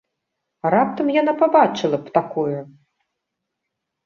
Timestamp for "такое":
2.17-2.59